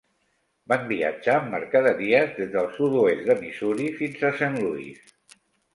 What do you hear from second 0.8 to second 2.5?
viatjar amb mercaderies des